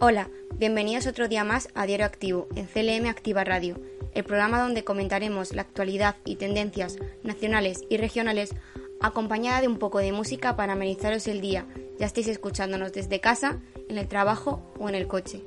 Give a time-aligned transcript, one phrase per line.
[0.00, 3.80] Hola, bienvenidos otro día más a Diario Activo en CLM Activa Radio,
[4.14, 8.54] el programa donde comentaremos la actualidad y tendencias nacionales y regionales
[9.00, 11.66] acompañada de un poco de música para amenizaros el día,
[11.98, 13.58] ya estéis escuchándonos desde casa,
[13.88, 15.42] en el trabajo o en el coche.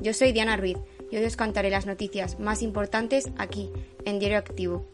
[0.00, 0.76] Yo soy Diana Ruiz
[1.10, 3.70] y hoy os contaré las noticias más importantes aquí,
[4.04, 4.84] en Diario Activo.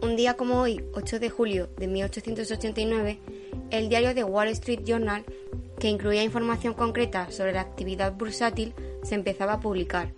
[0.00, 3.18] Un día como hoy, 8 de julio de 1889,
[3.70, 5.26] el diario The Wall Street Journal
[5.80, 10.12] que incluía información concreta sobre la actividad bursátil, se empezaba a publicar.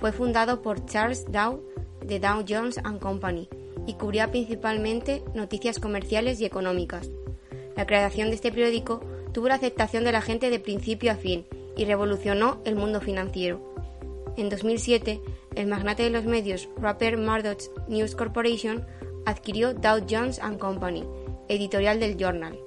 [0.00, 1.62] Fue fundado por Charles Dow
[2.04, 3.48] de Dow Jones⁇ Company
[3.86, 7.10] y cubría principalmente noticias comerciales y económicas.
[7.76, 9.00] La creación de este periódico
[9.32, 11.46] tuvo la aceptación de la gente de principio a fin
[11.76, 13.74] y revolucionó el mundo financiero.
[14.36, 15.20] En 2007,
[15.54, 18.86] el magnate de los medios Rupert Murdoch News Corporation
[19.26, 21.04] adquirió Dow Jones⁇ Company,
[21.48, 22.58] editorial del Journal.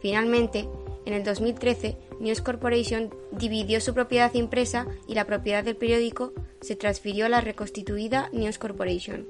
[0.00, 0.68] Finalmente,
[1.06, 6.76] en el 2013, News Corporation dividió su propiedad impresa y la propiedad del periódico se
[6.76, 9.26] transfirió a la reconstituida News Corporation.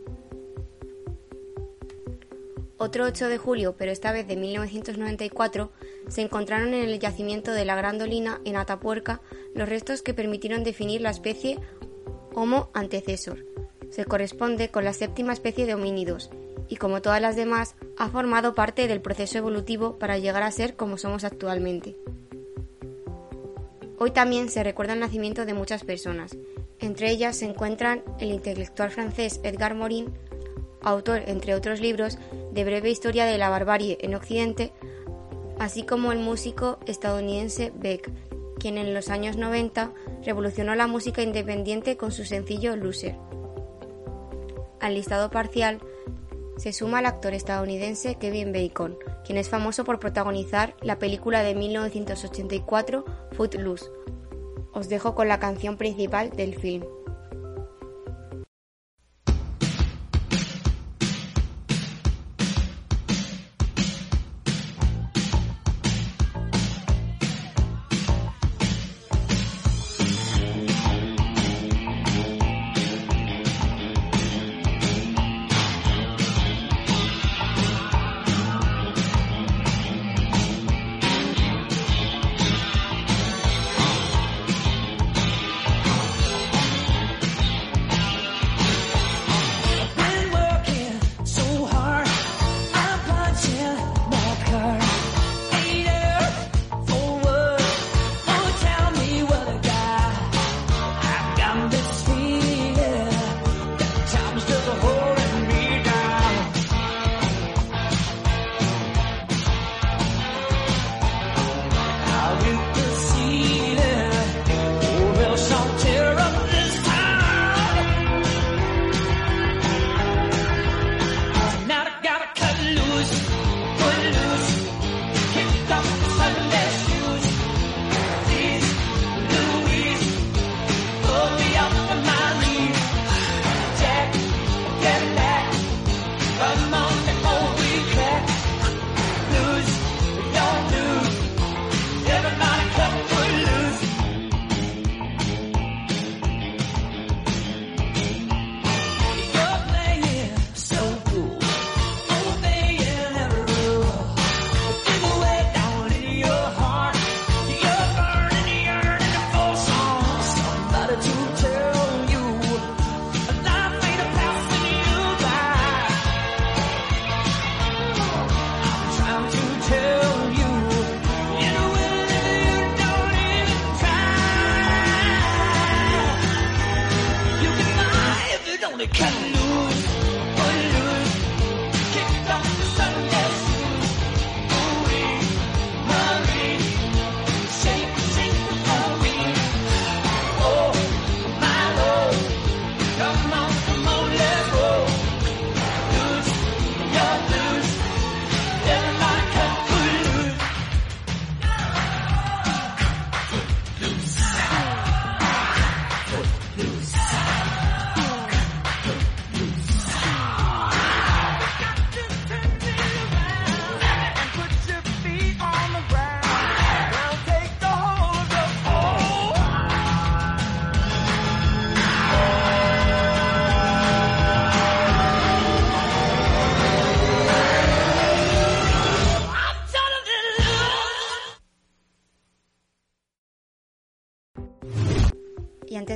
[2.76, 5.72] Otro 8 de julio, pero esta vez de 1994,
[6.08, 9.20] se encontraron en el yacimiento de la Grandolina, en Atapuerca,
[9.54, 11.58] los restos que permitieron definir la especie
[12.34, 13.46] Homo antecesor.
[13.90, 16.30] Se corresponde con la séptima especie de homínidos
[16.68, 20.76] y como todas las demás, ha formado parte del proceso evolutivo para llegar a ser
[20.76, 21.96] como somos actualmente.
[23.98, 26.36] Hoy también se recuerda el nacimiento de muchas personas.
[26.80, 30.12] Entre ellas se encuentran el intelectual francés Edgar Morin,
[30.82, 32.18] autor, entre otros libros,
[32.52, 34.72] de Breve Historia de la Barbarie en Occidente,
[35.58, 38.10] así como el músico estadounidense Beck,
[38.58, 39.92] quien en los años 90
[40.24, 43.16] revolucionó la música independiente con su sencillo Loser.
[44.80, 45.80] Al listado parcial
[46.56, 51.54] se suma el actor estadounidense Kevin Bacon, quien es famoso por protagonizar la película de
[51.54, 53.90] 1984 Footloose.
[54.72, 56.84] Os dejo con la canción principal del film.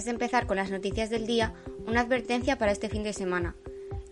[0.08, 1.52] De empezar con las noticias del día,
[1.86, 3.54] una advertencia para este fin de semana.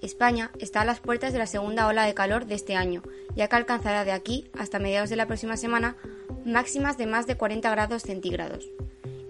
[0.03, 3.03] España está a las puertas de la segunda ola de calor de este año,
[3.35, 5.97] ya que alcanzará de aquí hasta mediados de la próxima semana
[6.45, 8.69] máximas de más de 40 grados centígrados,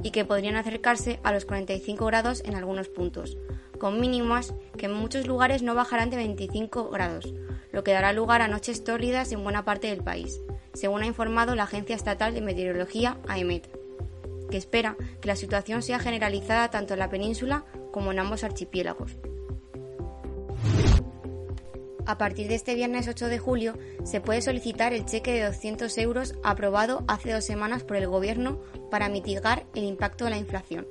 [0.02, 3.38] y que podrían acercarse a los 45 grados en algunos puntos,
[3.78, 7.32] con mínimos que en muchos lugares no bajarán de 25 grados,
[7.70, 10.40] lo que dará lugar a noches tórridas en buena parte del país,
[10.74, 13.85] según ha informado la Agencia Estatal de Meteorología AEMET,
[14.50, 19.16] que espera que la situación sea generalizada tanto en la península como en ambos archipiélagos.
[22.06, 25.98] A partir de este viernes 8 de julio se puede solicitar el cheque de 200
[25.98, 28.60] euros aprobado hace dos semanas por el Gobierno
[28.92, 30.86] para mitigar el impacto de la inflación.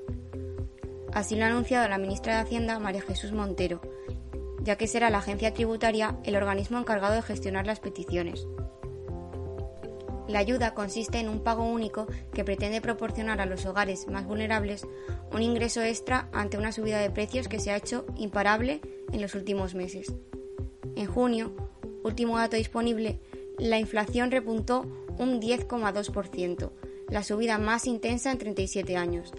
[1.13, 3.79] Así lo ha anunciado la ministra de Hacienda, María Jesús Montero,
[4.61, 8.45] ya que será la agencia tributaria el organismo encargado de gestionar las peticiones.
[10.27, 14.87] La ayuda consiste en un pago único que pretende proporcionar a los hogares más vulnerables
[15.31, 18.81] un ingreso extra ante una subida de precios que se ha hecho imparable
[19.11, 20.13] en los últimos meses.
[20.95, 21.53] En junio,
[22.03, 23.19] último dato disponible,
[23.59, 24.81] la inflación repuntó
[25.17, 26.71] un 10,2%,
[27.09, 29.31] la subida más intensa en 37 años.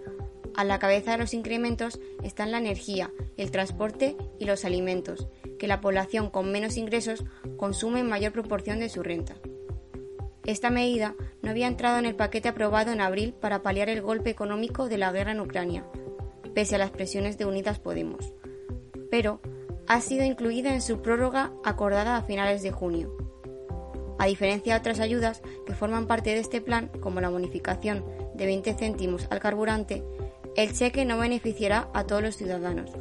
[0.54, 5.28] A la cabeza de los incrementos están la energía, el transporte y los alimentos,
[5.58, 7.24] que la población con menos ingresos
[7.56, 9.36] consume en mayor proporción de su renta.
[10.46, 14.30] Esta medida no había entrado en el paquete aprobado en abril para paliar el golpe
[14.30, 15.84] económico de la guerra en Ucrania,
[16.54, 18.32] pese a las presiones de Unidas Podemos.
[19.10, 19.40] Pero
[19.88, 23.12] ha sido incluida en su prórroga acordada a finales de junio.
[24.20, 28.04] A diferencia de otras ayudas que forman parte de este plan, como la bonificación
[28.34, 30.04] de 20 céntimos al carburante,
[30.54, 32.92] el cheque no beneficiará a todos los ciudadanos.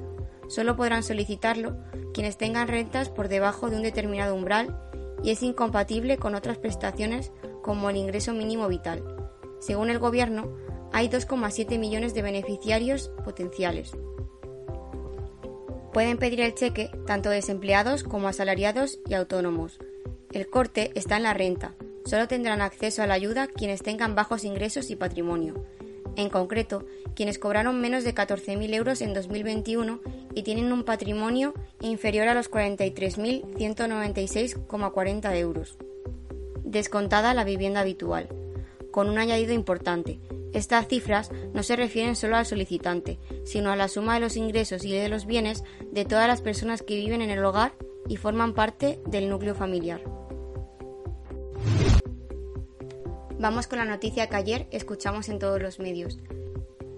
[0.48, 1.78] Solo podrán solicitarlo
[2.12, 4.82] quienes tengan rentas por debajo de un determinado umbral
[5.26, 7.32] y es incompatible con otras prestaciones
[7.64, 9.04] como el ingreso mínimo vital.
[9.60, 10.56] Según el Gobierno,
[10.94, 13.98] hay 2,7 millones de beneficiarios potenciales.
[15.92, 19.80] Pueden pedir el cheque tanto desempleados como asalariados y autónomos.
[20.32, 21.74] El corte está en la renta.
[22.06, 25.56] Solo tendrán acceso a la ayuda quienes tengan bajos ingresos y patrimonio.
[26.16, 30.00] En concreto, quienes cobraron menos de 14.000 euros en 2021
[30.34, 35.78] y tienen un patrimonio inferior a los 43.196,40 euros.
[36.64, 38.30] Descontada la vivienda habitual.
[38.92, 40.22] Con un añadido importante,
[40.54, 44.86] estas cifras no se refieren solo al solicitante, sino a la suma de los ingresos
[44.86, 47.74] y de los bienes de todas las personas que viven en el hogar
[48.08, 50.15] y forman parte del núcleo familiar.
[53.38, 56.20] Vamos con la noticia que ayer escuchamos en todos los medios.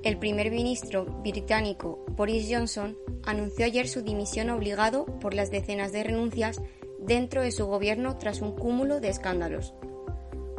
[0.03, 6.03] El primer ministro británico Boris Johnson anunció ayer su dimisión obligado por las decenas de
[6.03, 6.62] renuncias
[7.00, 9.74] dentro de su gobierno tras un cúmulo de escándalos.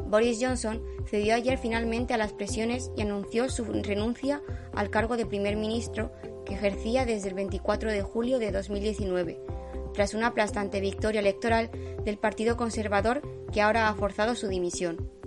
[0.09, 4.43] Boris Johnson cedió ayer finalmente a las presiones y anunció su renuncia
[4.75, 6.11] al cargo de primer ministro
[6.45, 9.41] que ejercía desde el 24 de julio de 2019,
[9.95, 11.71] tras una aplastante victoria electoral
[12.05, 15.18] del Partido Conservador que ahora ha forzado su dimisión.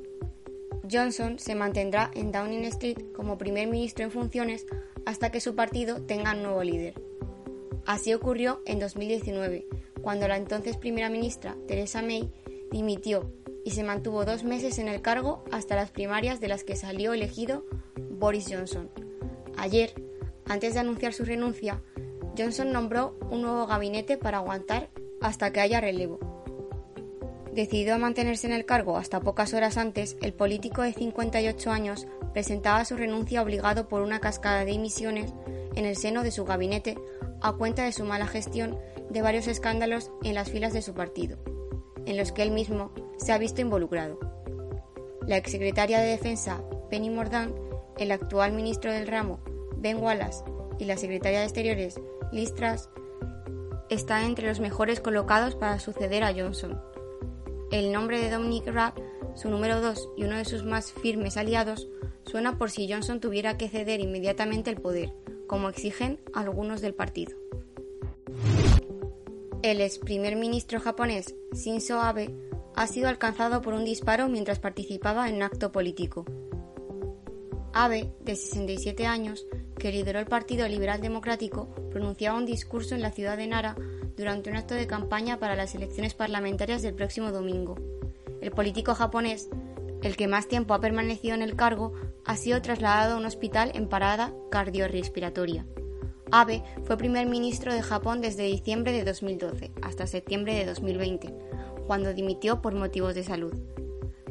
[0.91, 4.65] Johnson se mantendrá en Downing Street como primer ministro en funciones
[5.05, 7.01] hasta que su partido tenga un nuevo líder.
[7.85, 9.67] Así ocurrió en 2019,
[10.01, 12.31] cuando la entonces primera ministra, Theresa May,
[12.71, 13.31] dimitió
[13.63, 17.13] y se mantuvo dos meses en el cargo hasta las primarias de las que salió
[17.13, 17.65] elegido
[18.11, 18.89] Boris Johnson.
[19.57, 19.93] Ayer,
[20.45, 21.81] antes de anunciar su renuncia,
[22.37, 24.89] Johnson nombró un nuevo gabinete para aguantar
[25.21, 26.30] hasta que haya relevo.
[27.53, 32.07] Decidido a mantenerse en el cargo hasta pocas horas antes, el político de 58 años
[32.33, 35.33] presentaba su renuncia obligado por una cascada de emisiones
[35.75, 36.97] en el seno de su gabinete
[37.41, 38.77] a cuenta de su mala gestión
[39.09, 41.37] de varios escándalos en las filas de su partido,
[42.05, 44.17] en los que él mismo se ha visto involucrado.
[45.27, 47.55] La exsecretaria de Defensa, Penny Mordaunt,
[47.97, 49.39] el actual ministro del ramo,
[49.75, 50.43] Ben Wallace,
[50.79, 51.99] y la secretaria de Exteriores,
[52.31, 52.89] Liz Truss,
[53.89, 56.81] están entre los mejores colocados para suceder a Johnson.
[57.71, 58.95] El nombre de Dominic Raab,
[59.33, 61.87] su número dos y uno de sus más firmes aliados,
[62.25, 65.13] suena por si Johnson tuviera que ceder inmediatamente el poder,
[65.47, 67.37] como exigen algunos del partido.
[69.63, 72.35] El ex primer ministro japonés Shinzo Abe
[72.75, 76.25] ha sido alcanzado por un disparo mientras participaba en un acto político.
[77.71, 79.45] Abe, de 67 años,
[79.77, 83.77] que lideró el Partido Liberal Democrático, pronunciaba un discurso en la ciudad de Nara
[84.17, 87.75] durante un acto de campaña para las elecciones parlamentarias del próximo domingo.
[88.41, 89.49] El político japonés,
[90.01, 91.93] el que más tiempo ha permanecido en el cargo,
[92.25, 95.65] ha sido trasladado a un hospital en parada cardiorrespiratoria.
[96.31, 101.33] Abe fue primer ministro de Japón desde diciembre de 2012 hasta septiembre de 2020,
[101.87, 103.53] cuando dimitió por motivos de salud.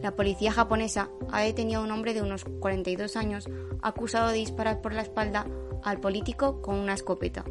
[0.02, 3.48] La policía japonesa ha detenido a un hombre de unos 42 años
[3.82, 5.46] acusado de disparar por la espalda
[5.84, 7.44] al político con una escopeta.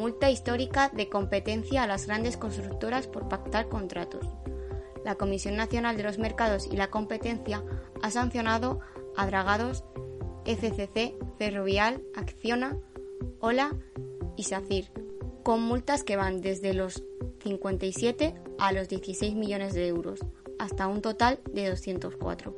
[0.00, 4.26] Multa histórica de competencia a las grandes constructoras por pactar contratos.
[5.04, 7.62] La Comisión Nacional de los Mercados y la Competencia
[8.00, 8.80] ha sancionado
[9.14, 9.84] a Dragados,
[10.46, 12.78] FCC, Ferrovial, Acciona,
[13.40, 13.76] Ola
[14.38, 14.90] y SACIR,
[15.42, 17.04] con multas que van desde los
[17.42, 20.20] 57 a los 16 millones de euros,
[20.58, 22.56] hasta un total de 204.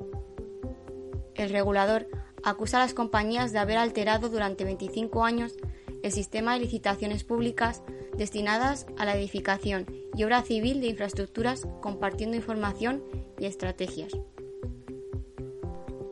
[1.35, 2.07] El regulador
[2.45, 5.57] acusa a las compañías de haber alterado durante 25 años
[6.03, 7.83] el sistema de licitaciones públicas
[8.17, 13.03] destinadas a la edificación y obra civil de infraestructuras compartiendo información
[13.39, 14.13] y estrategias.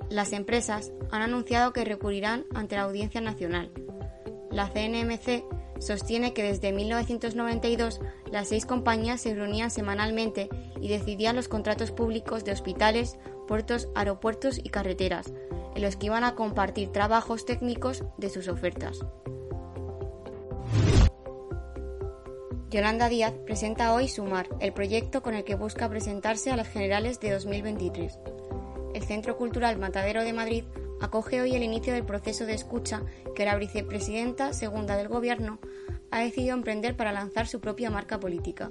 [0.09, 3.71] Las empresas han anunciado que recurrirán ante la Audiencia Nacional.
[4.51, 5.45] La CNMC
[5.79, 10.49] sostiene que desde 1992 las seis compañías se reunían semanalmente
[10.81, 15.33] y decidían los contratos públicos de hospitales, puertos, aeropuertos y carreteras,
[15.75, 19.01] en los que iban a compartir trabajos técnicos de sus ofertas.
[22.71, 27.19] Yolanda Díaz presenta hoy Sumar, el proyecto con el que busca presentarse a las generales
[27.19, 28.21] de 2023.
[28.95, 30.63] El Centro Cultural Matadero de Madrid
[31.01, 33.03] acoge hoy el inicio del proceso de escucha
[33.35, 35.59] que la vicepresidenta segunda del Gobierno
[36.13, 38.71] ha decidido emprender para lanzar su propia marca política.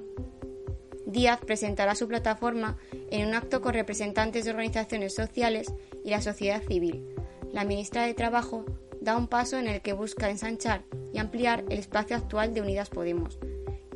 [1.06, 2.77] Díaz presentará su plataforma
[3.12, 5.74] en un acto con representantes de organizaciones sociales
[6.06, 7.03] y la sociedad civil.
[7.51, 8.63] La ministra de Trabajo
[9.01, 12.89] da un paso en el que busca ensanchar y ampliar el espacio actual de Unidas
[12.89, 13.39] Podemos,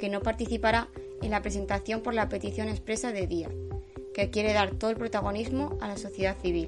[0.04, 0.90] que no participará
[1.22, 3.54] en la presentación por la petición expresa de Díaz,
[4.14, 6.68] que quiere dar todo el protagonismo a la sociedad civil.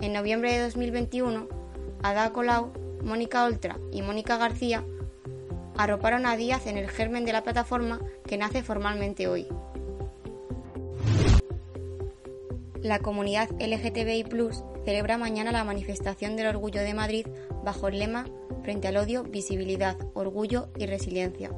[0.00, 1.46] En noviembre de 2021,
[2.02, 2.72] Ada Colau,
[3.04, 4.82] Mónica Oltra y Mónica García
[5.76, 9.46] arroparon a Díaz en el germen de la plataforma que nace formalmente hoy.
[12.80, 14.24] La comunidad LGTBI
[14.86, 17.26] celebra mañana la manifestación del Orgullo de Madrid
[17.62, 18.24] bajo el lema
[18.62, 21.50] Frente al odio, visibilidad, orgullo y resiliencia.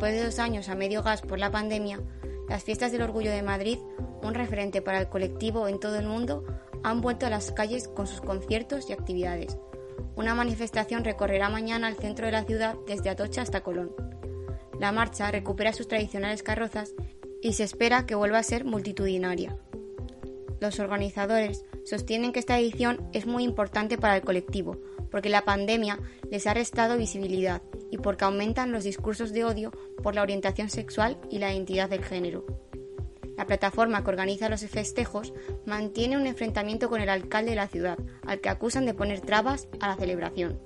[0.00, 2.00] Después de dos años a medio gas por la pandemia,
[2.48, 3.76] las fiestas del Orgullo de Madrid,
[4.22, 6.42] un referente para el colectivo en todo el mundo,
[6.82, 9.58] han vuelto a las calles con sus conciertos y actividades.
[10.16, 13.94] Una manifestación recorrerá mañana el centro de la ciudad desde Atocha hasta Colón.
[14.78, 16.94] La marcha recupera sus tradicionales carrozas
[17.42, 19.54] y se espera que vuelva a ser multitudinaria.
[20.60, 24.78] Los organizadores sostienen que esta edición es muy importante para el colectivo,
[25.10, 25.98] porque la pandemia
[26.30, 31.18] les ha restado visibilidad y porque aumentan los discursos de odio por la orientación sexual
[31.30, 32.44] y la identidad del género.
[33.36, 35.32] La plataforma que organiza los festejos
[35.64, 39.66] mantiene un enfrentamiento con el alcalde de la ciudad, al que acusan de poner trabas
[39.80, 40.60] a la celebración.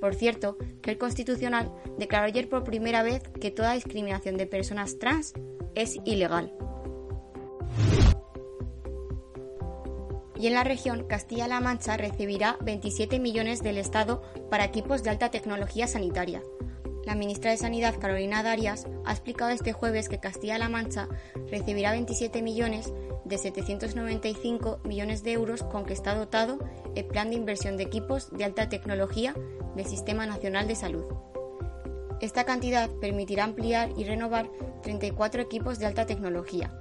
[0.00, 4.98] Por cierto, que el Constitucional declaró ayer por primera vez que toda discriminación de personas
[4.98, 5.32] trans
[5.76, 6.52] es ilegal.
[10.42, 15.30] Y en la región Castilla-La Mancha recibirá 27 millones del Estado para equipos de alta
[15.30, 16.42] tecnología sanitaria.
[17.06, 21.08] La ministra de Sanidad, Carolina Darias, ha explicado este jueves que Castilla-La Mancha
[21.48, 22.92] recibirá 27 millones
[23.24, 26.58] de 795 millones de euros con que está dotado
[26.96, 29.36] el Plan de Inversión de Equipos de Alta Tecnología
[29.76, 31.04] del Sistema Nacional de Salud.
[32.20, 34.50] Esta cantidad permitirá ampliar y renovar
[34.82, 36.72] 34 equipos de alta tecnología,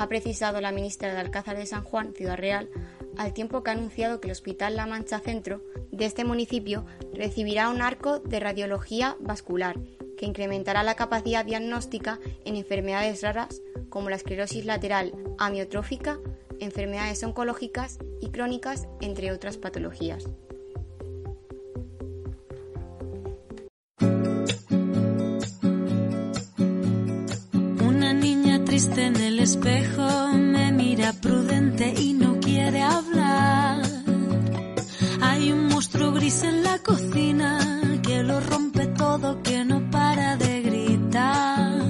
[0.00, 2.70] ha precisado la ministra de Alcázar de San Juan, Ciudad Real,
[3.16, 7.68] al tiempo que ha anunciado que el Hospital La Mancha Centro de este municipio recibirá
[7.68, 9.76] un arco de radiología vascular
[10.16, 16.18] que incrementará la capacidad diagnóstica en enfermedades raras como la esclerosis lateral amiotrófica,
[16.60, 20.28] enfermedades oncológicas y crónicas, entre otras patologías.
[27.82, 32.19] Una niña triste en el espejo me mira prudente y
[36.30, 37.58] gris en la cocina
[38.02, 41.82] que lo rompe todo, que no para de gritar.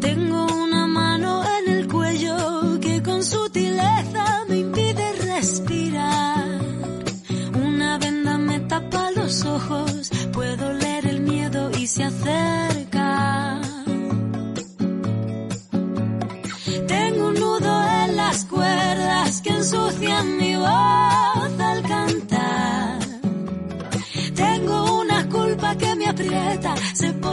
[0.00, 0.61] Tengo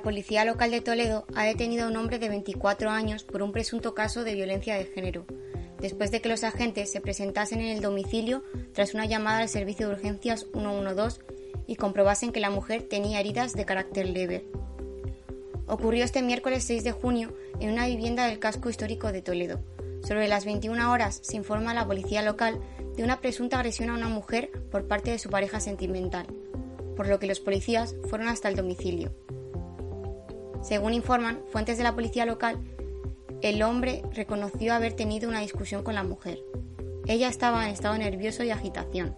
[0.00, 3.52] La policía local de Toledo ha detenido a un hombre de 24 años por un
[3.52, 5.26] presunto caso de violencia de género,
[5.78, 9.86] después de que los agentes se presentasen en el domicilio tras una llamada al servicio
[9.86, 11.20] de urgencias 112
[11.66, 14.46] y comprobasen que la mujer tenía heridas de carácter leve.
[15.66, 19.60] Ocurrió este miércoles 6 de junio en una vivienda del casco histórico de Toledo.
[20.02, 22.58] Sobre las 21 horas se informa a la policía local
[22.96, 26.26] de una presunta agresión a una mujer por parte de su pareja sentimental,
[26.96, 29.12] por lo que los policías fueron hasta el domicilio.
[30.62, 32.58] Según informan fuentes de la policía local,
[33.42, 36.38] el hombre reconoció haber tenido una discusión con la mujer.
[37.06, 39.16] Ella estaba en estado nervioso y agitación.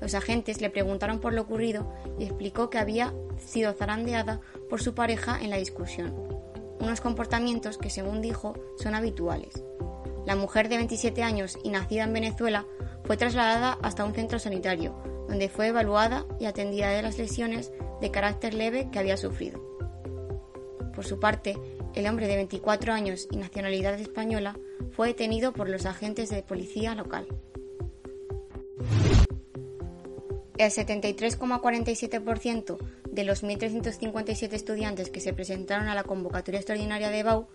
[0.00, 4.94] Los agentes le preguntaron por lo ocurrido y explicó que había sido zarandeada por su
[4.94, 6.14] pareja en la discusión,
[6.80, 9.64] unos comportamientos que, según dijo, son habituales.
[10.26, 12.66] La mujer de 27 años y nacida en Venezuela
[13.04, 14.94] fue trasladada hasta un centro sanitario,
[15.28, 19.75] donde fue evaluada y atendida de las lesiones de carácter leve que había sufrido.
[20.96, 21.56] Por su parte,
[21.94, 24.56] el hombre de 24 años y nacionalidad española
[24.92, 27.26] fue detenido por los agentes de policía local.
[30.56, 32.78] El 73,47%
[33.10, 37.48] de los 1.357 estudiantes que se presentaron a la convocatoria extraordinaria de BAU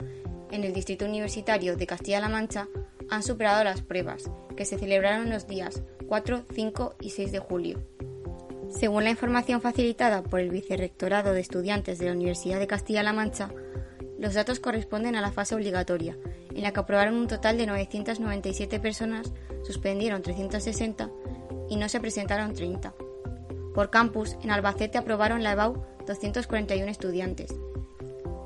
[0.52, 2.68] en el Distrito Universitario de Castilla-La Mancha
[3.10, 7.82] han superado las pruebas, que se celebraron los días 4, 5 y 6 de julio.
[8.72, 13.52] Según la información facilitada por el Vicerrectorado de Estudiantes de la Universidad de Castilla-La Mancha,
[14.18, 16.18] los datos corresponden a la fase obligatoria,
[16.56, 21.10] en la que aprobaron un total de 997 personas, suspendieron 360
[21.70, 22.94] y no se presentaron 30.
[23.74, 27.54] Por campus, en Albacete aprobaron la EBAU 241 estudiantes,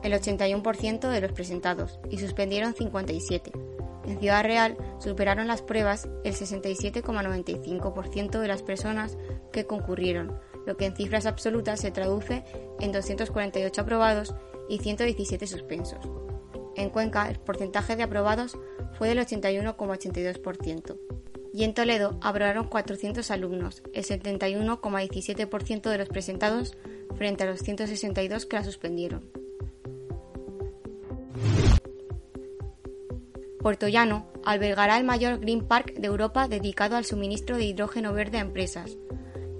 [0.04, 3.65] el 81% de los presentados, y suspendieron 57.
[4.08, 9.18] En Ciudad Real superaron las pruebas el 67,95% de las personas
[9.52, 12.44] que concurrieron, lo que en cifras absolutas se traduce
[12.80, 14.36] en 248 aprobados
[14.70, 16.00] y 117 suspensos.
[16.76, 18.58] En Cuenca, el porcentaje de aprobados
[18.98, 20.98] fue del 81,82%.
[21.54, 26.76] Y en Toledo aprobaron 400 alumnos, el 71,17% de los presentados
[27.16, 29.45] frente a los 162 que la suspendieron.
[33.66, 38.38] Puerto Llano albergará el mayor Green Park de Europa dedicado al suministro de hidrógeno verde
[38.38, 38.96] a empresas.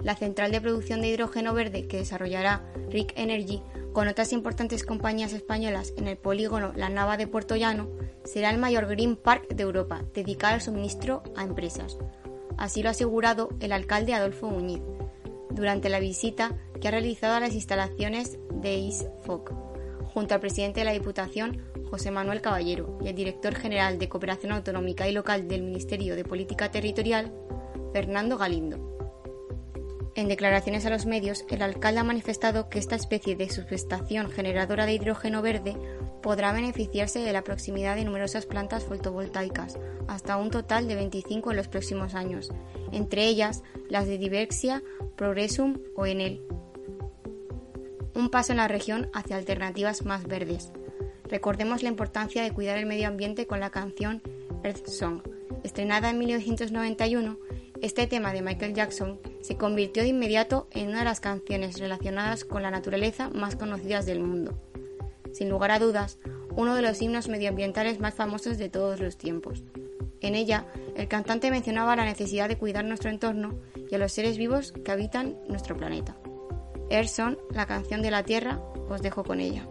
[0.04, 3.64] La central de producción de hidrógeno verde que desarrollará RIC Energy
[3.94, 7.90] con otras importantes compañías españolas en el polígono La Nava de Puerto Llano
[8.24, 11.98] será el mayor Green Park de Europa dedicado al suministro a empresas.
[12.60, 14.84] Así lo ha asegurado el alcalde Adolfo Muñiz
[15.50, 19.52] durante la visita que ha realizado a las instalaciones de ISFOC
[20.14, 24.52] junto al presidente de la Diputación, José Manuel Caballero, y el director general de Cooperación
[24.52, 27.34] Autonómica y Local del Ministerio de Política Territorial,
[27.94, 28.96] Fernando Galindo.
[30.16, 34.86] En declaraciones a los medios, el alcalde ha manifestado que esta especie de subestación generadora
[34.86, 35.76] de hidrógeno verde
[36.24, 41.58] podrá beneficiarse de la proximidad de numerosas plantas fotovoltaicas, hasta un total de 25 en
[41.58, 42.50] los próximos años,
[42.94, 44.82] entre ellas las de Diversia,
[45.18, 46.42] Progressum o Enel.
[48.16, 50.72] Un paso en la región hacia alternativas más verdes.
[51.36, 54.22] Recordemos la importancia de cuidar el medio ambiente con la canción
[54.64, 55.22] Earth Song.
[55.66, 57.38] Estrenada en 1991,
[57.82, 62.46] este tema de Michael Jackson se convirtió de inmediato en una de las canciones relacionadas
[62.46, 64.58] con la naturaleza más conocidas del mundo.
[65.34, 66.20] Sin lugar a dudas,
[66.56, 69.62] uno de los himnos medioambientales más famosos de todos los tiempos.
[70.22, 73.60] En ella, el cantante mencionaba la necesidad de cuidar nuestro entorno
[73.92, 76.16] y a los seres vivos que habitan nuestro planeta.
[76.90, 79.68] Erson, la canción de la Tierra, os dejo con ella.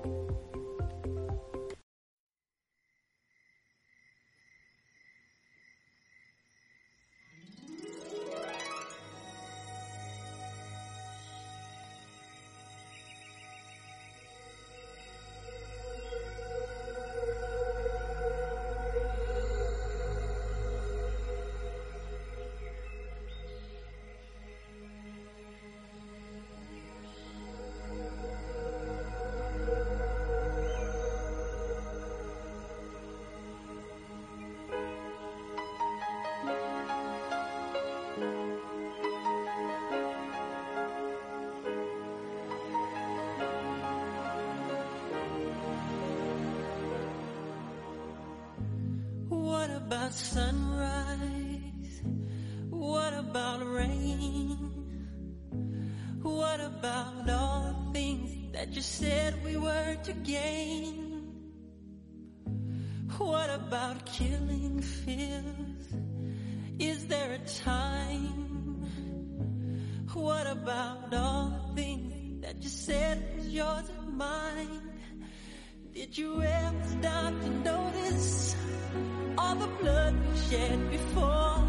[80.48, 81.62] Shed before?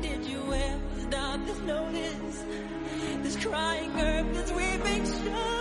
[0.00, 2.44] Did you ever stop to notice
[3.22, 5.51] this crying earth, this weeping shore?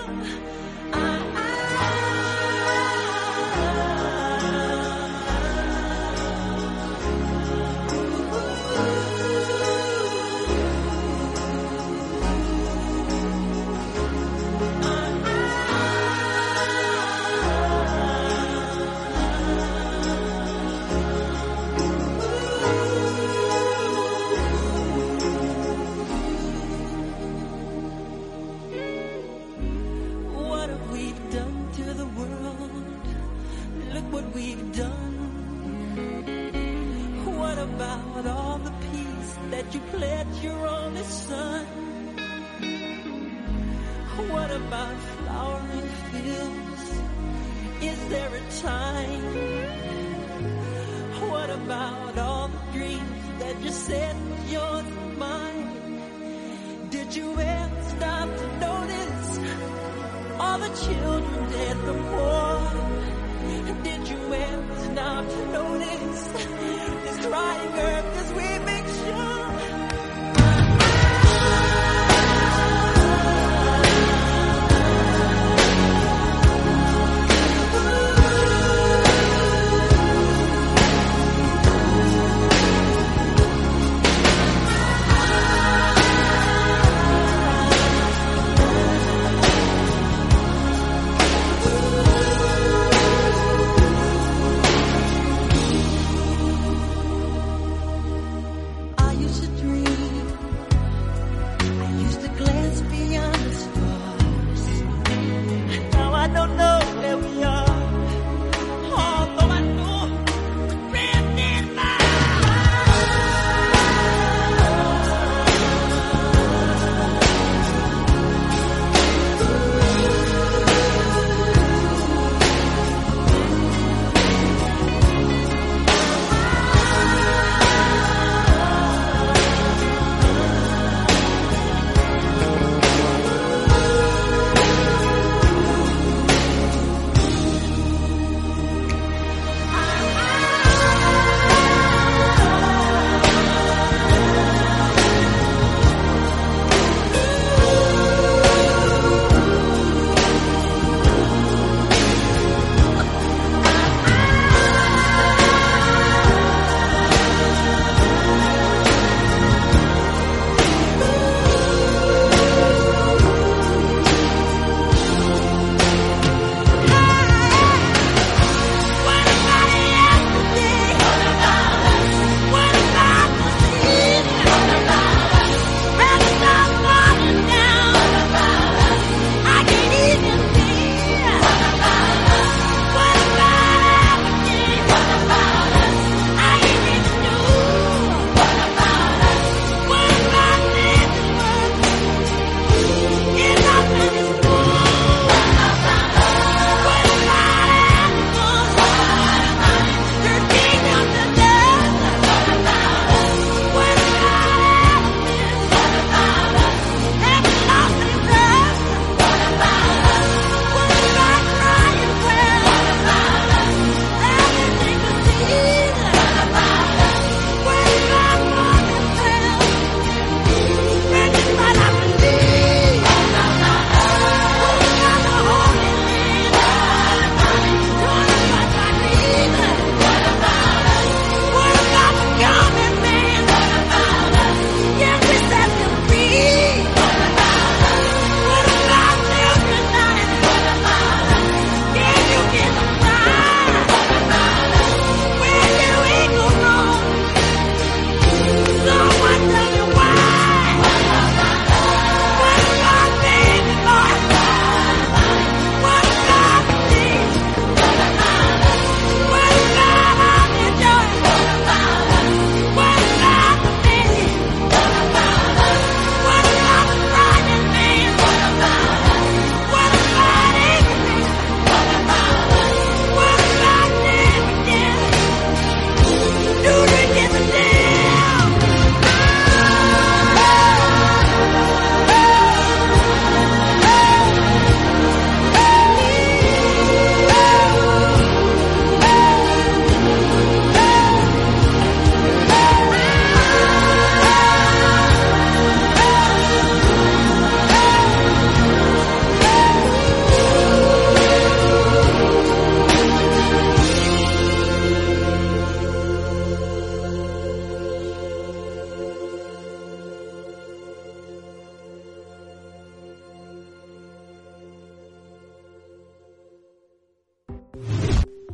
[44.71, 46.83] About flowering fields?
[47.81, 49.23] Is there a time?
[51.29, 56.87] What about all the dreams that you said and mine?
[56.89, 59.39] Did you ever stop to notice
[60.39, 62.30] all the children dead from war?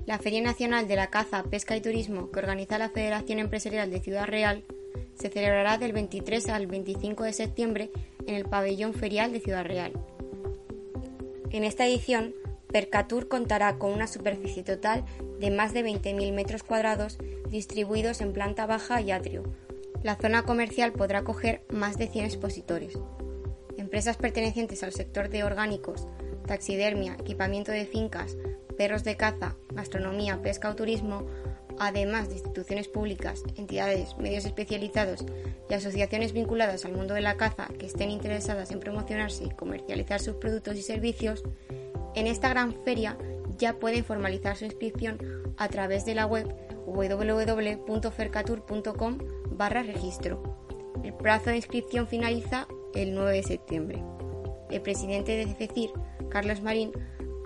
[0.07, 3.99] La Feria Nacional de la Caza, Pesca y Turismo que organiza la Federación Empresarial de
[3.99, 4.63] Ciudad Real
[5.15, 7.91] se celebrará del 23 al 25 de septiembre
[8.25, 9.91] en el pabellón ferial de Ciudad Real.
[11.51, 12.33] En esta edición,
[12.71, 15.03] Percatur contará con una superficie total
[15.41, 17.17] de más de 20.000 metros cuadrados
[17.49, 19.43] distribuidos en planta baja y atrio.
[20.03, 22.97] La zona comercial podrá acoger más de 100 expositores.
[23.75, 26.07] Empresas pertenecientes al sector de orgánicos,
[26.45, 28.37] taxidermia, equipamiento de fincas,
[28.77, 31.25] perros de caza, gastronomía, pesca o turismo,
[31.79, 35.25] además de instituciones públicas, entidades, medios especializados
[35.69, 40.19] y asociaciones vinculadas al mundo de la caza que estén interesadas en promocionarse y comercializar
[40.19, 41.43] sus productos y servicios,
[42.15, 43.17] en esta gran feria
[43.57, 45.19] ya pueden formalizar su inscripción
[45.57, 46.47] a través de la web
[46.85, 49.17] www.fercatur.com
[49.51, 50.41] barra registro.
[51.03, 54.01] El plazo de inscripción finaliza el 9 de septiembre.
[54.71, 55.91] El presidente de CECIR,
[56.29, 56.93] Carlos Marín,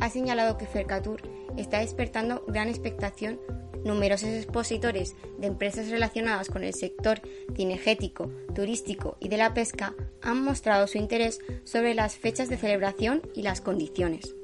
[0.01, 1.21] ha señalado que Fercatur
[1.55, 3.39] está despertando gran expectación.
[3.85, 7.21] Numerosos expositores de empresas relacionadas con el sector
[7.55, 13.21] cinegético, turístico y de la pesca han mostrado su interés sobre las fechas de celebración
[13.33, 14.35] y las condiciones.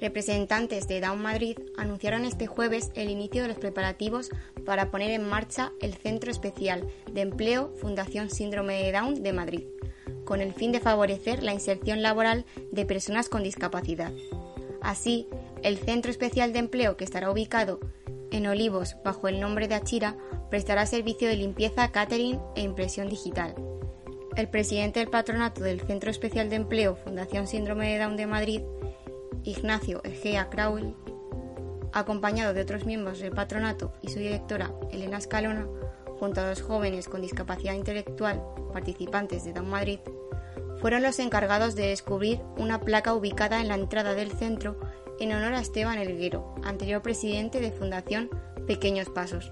[0.00, 4.30] Representantes de Down Madrid anunciaron este jueves el inicio de los preparativos
[4.66, 9.64] para poner en marcha el Centro Especial de Empleo Fundación Síndrome de Down de Madrid
[10.24, 14.12] con el fin de favorecer la inserción laboral de personas con discapacidad.
[14.80, 15.28] Así,
[15.62, 17.80] el Centro Especial de Empleo, que estará ubicado
[18.30, 20.16] en Olivos bajo el nombre de Achira,
[20.50, 23.54] prestará servicio de limpieza, catering e impresión digital.
[24.36, 28.62] El presidente del patronato del Centro Especial de Empleo Fundación Síndrome de Down de Madrid,
[29.44, 30.94] Ignacio Egea Crowell,
[31.92, 35.66] acompañado de otros miembros del patronato y su directora Elena Escalona,
[36.18, 40.00] junto a los jóvenes con discapacidad intelectual participantes de Down Madrid,
[40.84, 44.78] fueron los encargados de descubrir una placa ubicada en la entrada del centro
[45.18, 48.28] en honor a Esteban Elguero, anterior presidente de Fundación
[48.66, 49.50] Pequeños Pasos.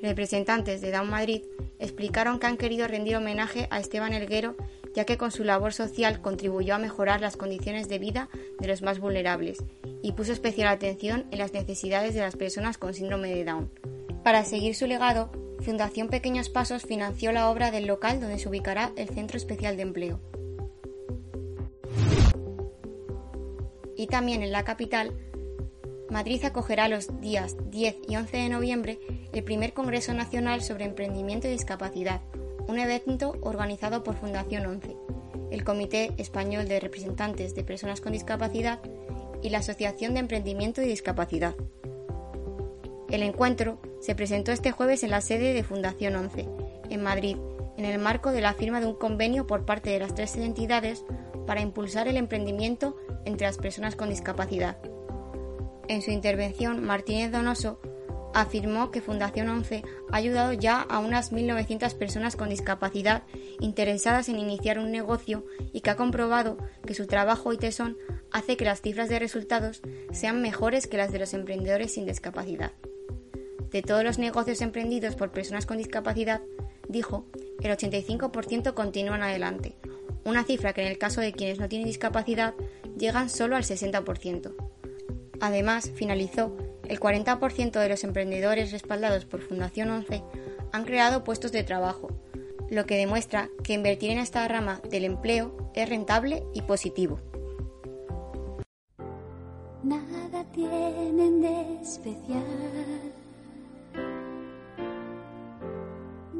[0.00, 1.42] Representantes de Down Madrid
[1.78, 4.56] explicaron que han querido rendir homenaje a Esteban Elguero
[4.94, 8.80] ya que con su labor social contribuyó a mejorar las condiciones de vida de los
[8.80, 9.58] más vulnerables
[10.00, 13.70] y puso especial atención en las necesidades de las personas con síndrome de Down.
[14.22, 15.30] Para seguir su legado,
[15.64, 19.82] Fundación Pequeños Pasos financió la obra del local donde se ubicará el Centro Especial de
[19.82, 20.20] Empleo.
[23.96, 25.14] Y también en la capital,
[26.10, 28.98] Madrid acogerá los días 10 y 11 de noviembre
[29.32, 32.20] el primer Congreso Nacional sobre Emprendimiento y Discapacidad,
[32.68, 34.94] un evento organizado por Fundación 11,
[35.50, 38.80] el Comité Español de Representantes de Personas con Discapacidad
[39.42, 41.54] y la Asociación de Emprendimiento y Discapacidad.
[43.14, 46.48] El encuentro se presentó este jueves en la sede de Fundación 11,
[46.90, 47.36] en Madrid,
[47.76, 51.04] en el marco de la firma de un convenio por parte de las tres entidades
[51.46, 54.78] para impulsar el emprendimiento entre las personas con discapacidad.
[55.86, 57.78] En su intervención, Martínez Donoso
[58.34, 63.22] afirmó que Fundación 11 ha ayudado ya a unas 1.900 personas con discapacidad
[63.60, 67.96] interesadas en iniciar un negocio y que ha comprobado que su trabajo y tesón
[68.32, 72.72] hace que las cifras de resultados sean mejores que las de los emprendedores sin discapacidad.
[73.74, 76.40] De todos los negocios emprendidos por personas con discapacidad,
[76.86, 77.26] dijo,
[77.60, 79.74] el 85% continúan adelante,
[80.24, 82.54] una cifra que en el caso de quienes no tienen discapacidad
[82.96, 84.54] llegan solo al 60%.
[85.40, 86.56] Además, finalizó,
[86.86, 90.22] el 40% de los emprendedores respaldados por Fundación 11
[90.70, 92.16] han creado puestos de trabajo,
[92.70, 97.18] lo que demuestra que invertir en esta rama del empleo es rentable y positivo.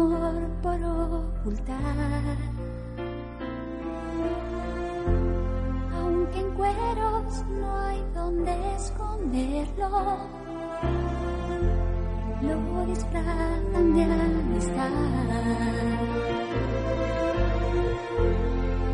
[0.00, 1.76] Amor por ocultar.
[5.96, 10.18] Aunque en cueros no hay donde esconderlo,
[12.42, 14.90] lo disfrazan de amistad.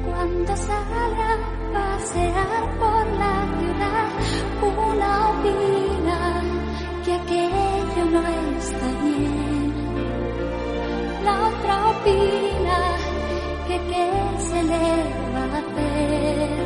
[0.06, 1.38] Cuando salga a
[1.74, 4.08] pasear por la ciudad,
[4.62, 6.42] una opina
[7.04, 8.43] que aquello no
[13.94, 16.64] que se eleva a ver.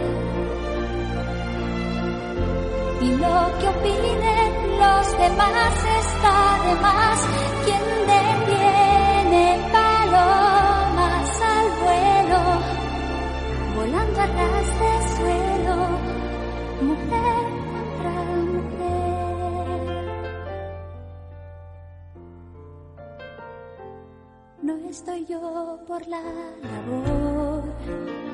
[3.00, 7.18] Y lo que opinen los demás está de más.
[7.64, 12.40] Quien detiene palomas al vuelo,
[13.76, 15.76] volando a ras de suelo,
[16.88, 18.14] mujer contra
[18.54, 18.98] mujer.
[24.90, 27.17] estoy yo por la labor
[27.88, 28.27] de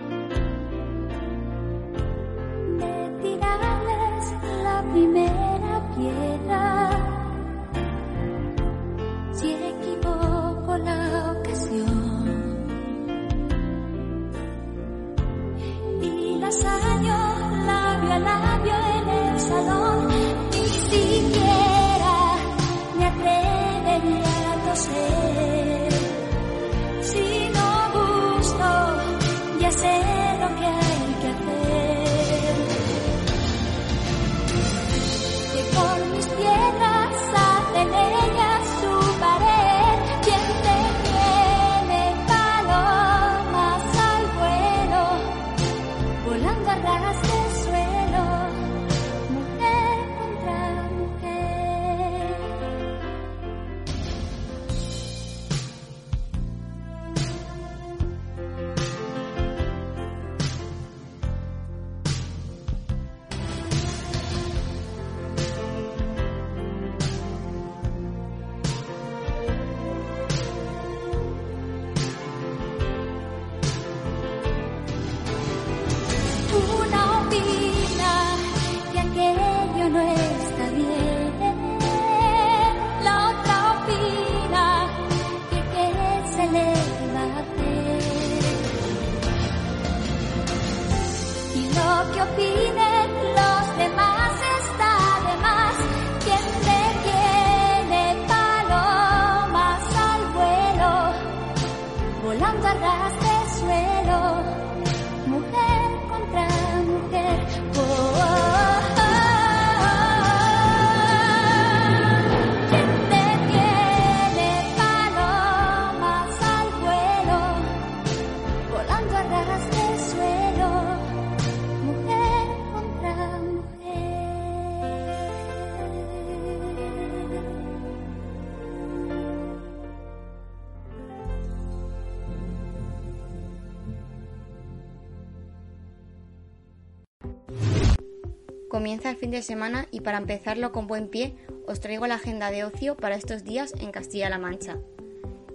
[139.17, 141.35] fin de semana y para empezarlo con buen pie
[141.67, 144.79] os traigo la agenda de ocio para estos días en Castilla-La Mancha.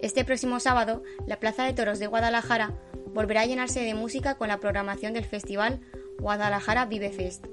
[0.02, 2.74] Este próximo sábado, la Plaza de Toros de Guadalajara
[3.14, 5.82] volverá a llenarse de música con la programación del festival
[6.20, 7.48] Guadalajara Vive Fest.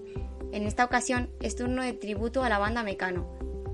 [0.52, 3.26] En esta ocasión es turno de tributo a la banda Mecano,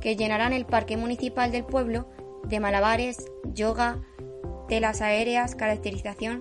[0.00, 2.08] que llenarán el parque municipal del pueblo
[2.44, 4.02] de malabares, yoga,
[4.68, 6.40] telas aéreas, caracterización,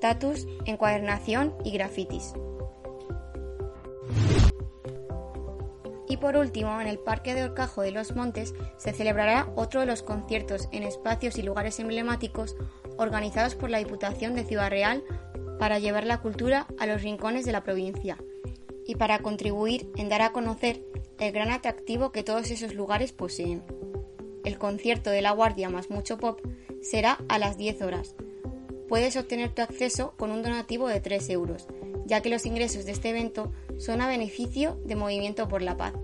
[0.00, 2.34] tatus, encuadernación y grafitis.
[6.20, 10.02] Por último, en el Parque de Orcajo de los Montes se celebrará otro de los
[10.02, 12.56] conciertos en espacios y lugares emblemáticos
[12.98, 15.02] organizados por la Diputación de Ciudad Real
[15.58, 18.18] para llevar la cultura a los rincones de la provincia
[18.86, 20.82] y para contribuir en dar a conocer
[21.18, 23.62] el gran atractivo que todos esos lugares poseen.
[24.44, 26.40] El concierto de La Guardia más mucho pop
[26.82, 28.14] será a las 10 horas.
[28.88, 31.68] puedes obtener tu acceso con un donativo de 3 euros,
[32.06, 35.94] ya que los ingresos de este evento son beneficio de Movimiento por la Paz.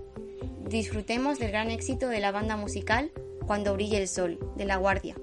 [0.67, 3.11] Disfrutemos del gran éxito de la banda musical
[3.45, 5.15] Cuando brille el sol, de La Guardia.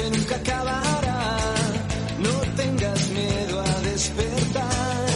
[0.00, 1.36] Nunca acabará.
[2.18, 5.06] No tengas miedo a despertar.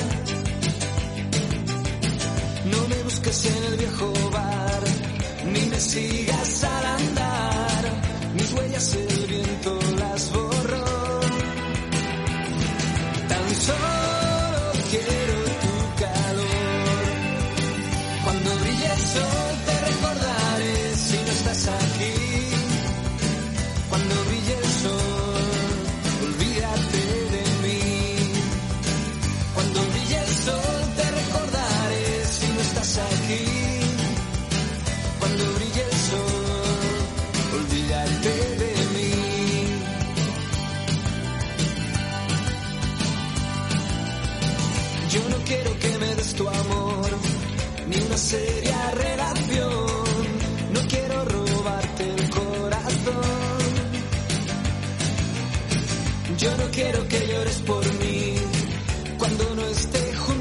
[2.72, 4.82] No me busques en el viejo bar,
[5.52, 6.45] ni me sigas
[59.56, 60.35] no esté junto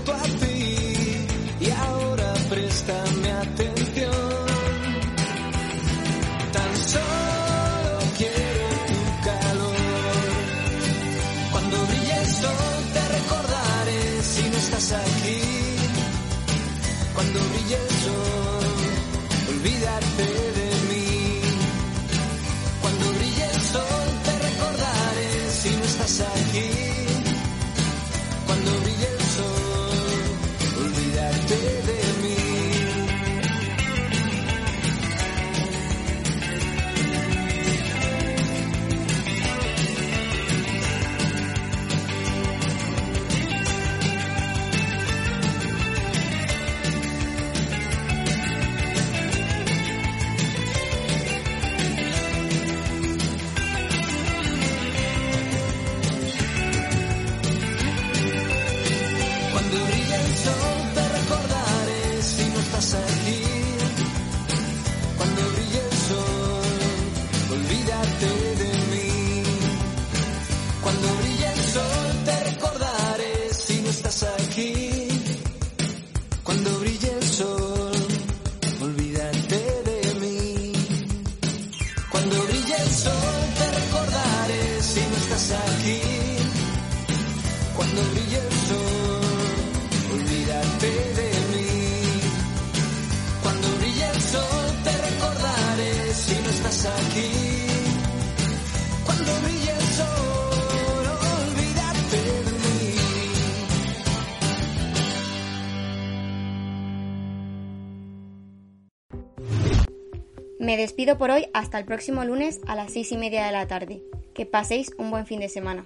[111.13, 114.01] por hoy hasta el próximo lunes a las seis y media de la tarde.
[114.33, 115.85] Que paséis un buen fin de semana.